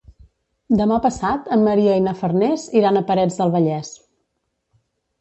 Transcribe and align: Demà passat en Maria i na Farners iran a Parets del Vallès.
Demà 0.79 0.97
passat 1.03 1.51
en 1.57 1.67
Maria 1.69 1.99
i 2.01 2.05
na 2.07 2.15
Farners 2.23 2.67
iran 2.83 3.01
a 3.01 3.07
Parets 3.13 3.41
del 3.45 3.57
Vallès. 3.61 3.97